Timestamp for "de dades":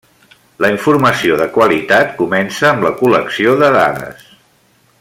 3.61-4.25